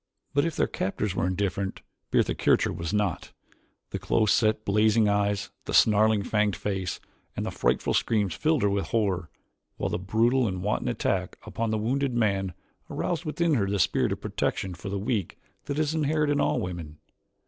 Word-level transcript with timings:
But 0.33 0.45
if 0.45 0.55
their 0.55 0.65
captors 0.65 1.13
were 1.13 1.27
indifferent, 1.27 1.83
Bertha 2.09 2.33
Kircher 2.33 2.73
was 2.73 2.91
not. 2.91 3.33
The 3.91 3.99
close 3.99 4.33
set 4.33 4.65
blazing 4.65 5.07
eyes, 5.07 5.51
the 5.65 5.75
snarling 5.75 6.23
fanged 6.23 6.55
face, 6.55 6.99
and 7.37 7.45
the 7.45 7.51
frightful 7.51 7.93
screams 7.93 8.33
filled 8.33 8.63
her 8.63 8.69
with 8.71 8.87
horror, 8.87 9.29
while 9.77 9.91
the 9.91 9.99
brutal 9.99 10.47
and 10.47 10.63
wanton 10.63 10.87
attack 10.87 11.37
upon 11.45 11.69
the 11.69 11.77
wounded 11.77 12.15
man 12.15 12.55
aroused 12.89 13.25
within 13.25 13.53
her 13.53 13.69
the 13.69 13.77
spirit 13.77 14.11
of 14.11 14.21
protection 14.21 14.73
for 14.73 14.89
the 14.89 14.97
weak 14.97 15.37
that 15.65 15.77
is 15.77 15.93
inherent 15.93 16.31
in 16.31 16.41
all 16.41 16.59
women. 16.59 16.97